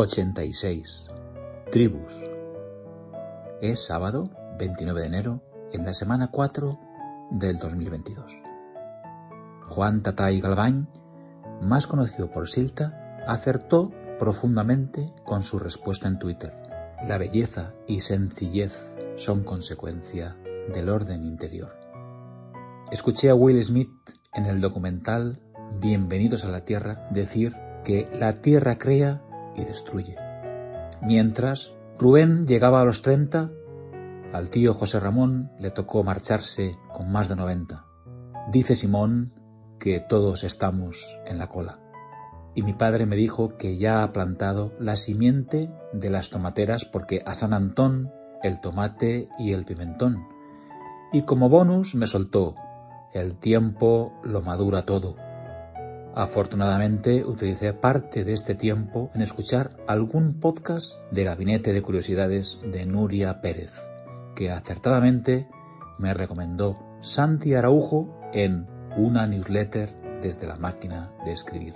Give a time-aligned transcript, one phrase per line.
[0.00, 1.08] 86.
[1.72, 2.14] Tribus.
[3.60, 5.42] Es sábado 29 de enero
[5.72, 6.78] en la semana 4
[7.32, 8.32] del 2022.
[9.66, 10.88] Juan Tatay Galván,
[11.60, 13.90] más conocido por Silta, acertó
[14.20, 16.54] profundamente con su respuesta en Twitter.
[17.04, 20.36] La belleza y sencillez son consecuencia
[20.72, 21.76] del orden interior.
[22.92, 23.90] Escuché a Will Smith
[24.32, 25.42] en el documental
[25.80, 29.24] Bienvenidos a la Tierra decir que la Tierra crea
[29.58, 30.16] y destruye.
[31.02, 33.50] Mientras Rubén llegaba a los 30,
[34.32, 37.84] al tío José Ramón le tocó marcharse con más de 90.
[38.50, 39.32] Dice Simón
[39.78, 41.80] que todos estamos en la cola.
[42.54, 47.22] Y mi padre me dijo que ya ha plantado la simiente de las tomateras porque
[47.24, 48.10] a San Antón
[48.42, 50.26] el tomate y el pimentón.
[51.12, 52.54] Y como bonus me soltó,
[53.12, 55.16] el tiempo lo madura todo.
[56.14, 62.86] Afortunadamente utilicé parte de este tiempo en escuchar algún podcast de Gabinete de Curiosidades de
[62.86, 63.72] Nuria Pérez,
[64.34, 65.48] que acertadamente
[65.98, 68.66] me recomendó Santi Araujo en
[68.96, 71.74] una newsletter desde la máquina de escribir.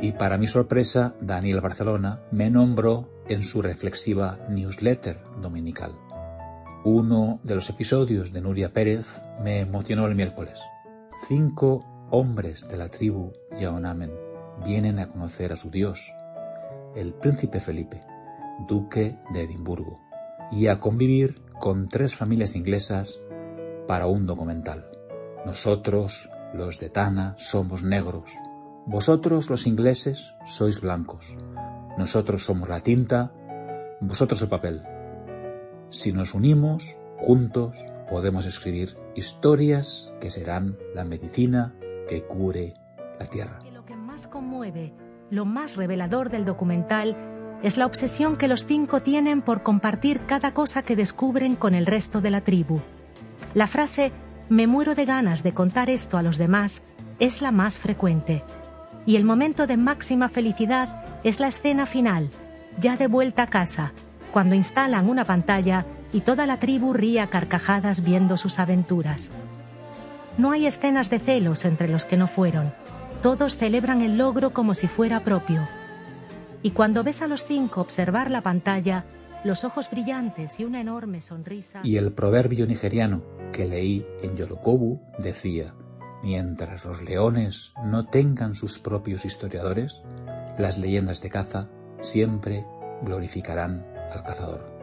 [0.00, 5.96] Y para mi sorpresa, Daniel Barcelona me nombró en su reflexiva newsletter dominical.
[6.84, 9.06] Uno de los episodios de Nuria Pérez
[9.42, 10.58] me emocionó el miércoles.
[11.26, 14.12] Cinco hombres de la tribu Yaonamen
[14.64, 15.98] vienen a conocer a su dios,
[16.94, 18.02] el príncipe Felipe,
[18.68, 20.00] duque de Edimburgo,
[20.52, 23.18] y a convivir con tres familias inglesas
[23.88, 24.86] para un documental.
[25.44, 28.30] Nosotros, los de Tana, somos negros.
[28.86, 31.36] Vosotros, los ingleses, sois blancos.
[31.98, 33.32] Nosotros somos la tinta,
[34.00, 34.82] vosotros el papel.
[35.90, 36.84] Si nos unimos,
[37.18, 37.74] juntos,
[38.08, 41.74] podemos escribir historias que serán la medicina
[42.08, 42.74] que cure
[43.18, 43.60] la tierra.
[43.72, 44.94] Lo que más conmueve,
[45.30, 47.16] lo más revelador del documental,
[47.62, 51.86] es la obsesión que los cinco tienen por compartir cada cosa que descubren con el
[51.86, 52.80] resto de la tribu.
[53.54, 54.12] La frase
[54.48, 56.82] me muero de ganas de contar esto a los demás
[57.18, 58.44] es la más frecuente.
[59.06, 62.28] Y el momento de máxima felicidad es la escena final,
[62.78, 63.92] ya de vuelta a casa,
[64.32, 69.30] cuando instalan una pantalla y toda la tribu ríe a carcajadas viendo sus aventuras.
[70.36, 72.74] No hay escenas de celos entre los que no fueron.
[73.22, 75.66] Todos celebran el logro como si fuera propio.
[76.62, 79.04] Y cuando ves a los cinco observar la pantalla,
[79.44, 81.82] los ojos brillantes y una enorme sonrisa.
[81.84, 83.22] Y el proverbio nigeriano
[83.52, 85.74] que leí en Yorokobu decía,
[86.22, 90.00] mientras los leones no tengan sus propios historiadores,
[90.58, 91.68] las leyendas de caza
[92.00, 92.66] siempre
[93.02, 94.74] glorificarán al cazador.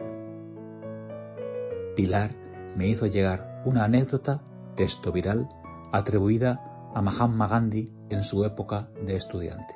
[1.94, 2.30] Pilar
[2.74, 4.40] me hizo llegar una anécdota
[4.74, 5.48] texto viral
[5.92, 9.74] atribuida a Mahatma Gandhi en su época de estudiante.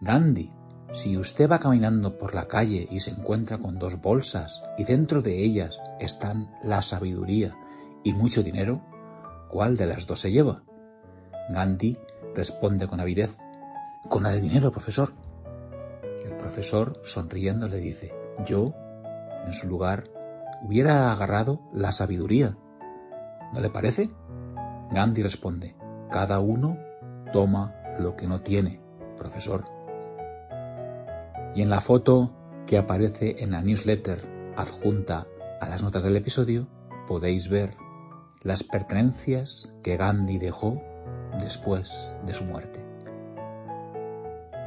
[0.00, 0.52] Gandhi,
[0.92, 5.22] si usted va caminando por la calle y se encuentra con dos bolsas y dentro
[5.22, 7.56] de ellas están la sabiduría
[8.02, 8.80] y mucho dinero,
[9.48, 10.62] ¿cuál de las dos se lleva?
[11.50, 11.96] Gandhi
[12.34, 13.36] responde con avidez,
[14.08, 15.12] con la de dinero, profesor.
[16.24, 18.12] El profesor, sonriendo, le dice,
[18.46, 18.72] yo,
[19.46, 20.04] en su lugar,
[20.62, 22.56] hubiera agarrado la sabiduría
[23.52, 24.10] ¿No le parece?
[24.90, 25.74] Gandhi responde,
[26.10, 26.78] cada uno
[27.32, 28.80] toma lo que no tiene,
[29.16, 29.64] profesor.
[31.54, 32.30] Y en la foto
[32.66, 35.26] que aparece en la newsletter adjunta
[35.60, 36.68] a las notas del episodio,
[37.08, 37.74] podéis ver
[38.42, 40.80] las pertenencias que Gandhi dejó
[41.40, 41.90] después
[42.26, 42.80] de su muerte.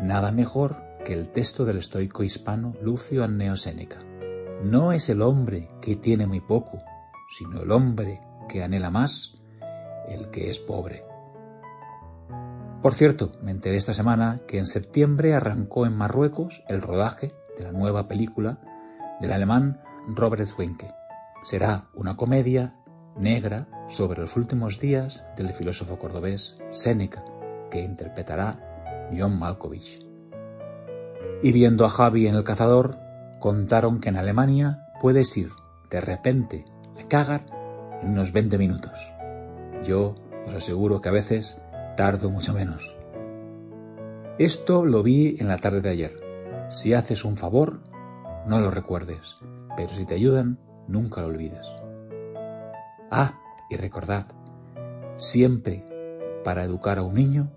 [0.01, 3.99] Nada mejor que el texto del estoico hispano Lucio Anneo Séneca.
[4.63, 6.81] No es el hombre que tiene muy poco,
[7.37, 8.21] sino el hombre
[8.53, 9.33] que anhela más
[10.07, 11.03] el que es pobre.
[12.83, 17.63] Por cierto, me enteré esta semana que en septiembre arrancó en Marruecos el rodaje de
[17.63, 18.59] la nueva película
[19.19, 20.93] del alemán Robert Schwenke.
[21.43, 22.75] Será una comedia
[23.17, 27.25] negra sobre los últimos días del filósofo cordobés Séneca,
[27.71, 30.05] que interpretará John Malkovich.
[31.41, 32.99] Y viendo a Javi en El Cazador,
[33.39, 35.49] contaron que en Alemania puedes ir
[35.89, 36.65] de repente
[36.99, 37.62] a cagar
[38.03, 38.91] en unos 20 minutos.
[39.83, 40.15] Yo
[40.45, 41.59] os aseguro que a veces
[41.95, 42.95] tardo mucho menos.
[44.37, 46.13] Esto lo vi en la tarde de ayer.
[46.69, 47.81] Si haces un favor,
[48.47, 49.37] no lo recuerdes,
[49.77, 51.65] pero si te ayudan, nunca lo olvides.
[53.11, 53.39] Ah,
[53.69, 54.27] y recordad,
[55.17, 55.85] siempre
[56.43, 57.51] para educar a un niño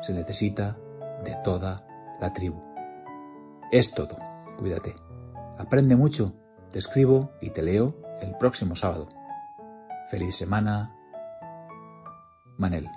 [0.00, 0.76] se necesita
[1.24, 1.86] de toda
[2.20, 2.60] la tribu.
[3.70, 4.16] Es todo,
[4.58, 4.94] cuídate.
[5.58, 6.34] Aprende mucho,
[6.72, 9.19] te escribo y te leo el próximo sábado.
[10.10, 10.94] Feliz semana.
[12.58, 12.88] Manel.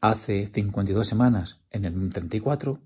[0.00, 2.78] hace 52 semanas, en el 34,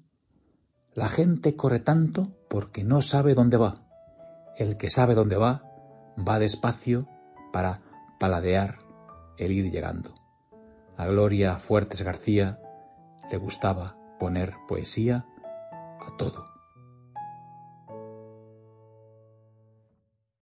[0.94, 3.74] la gente corre tanto porque no sabe dónde va.
[4.56, 5.62] El que sabe dónde va,
[6.16, 7.08] va despacio
[7.52, 7.80] para
[8.18, 8.78] paladear
[9.38, 10.14] el ir llegando.
[10.96, 12.60] A Gloria Fuertes García
[13.30, 15.26] le gustaba poner poesía
[15.72, 16.53] a todo.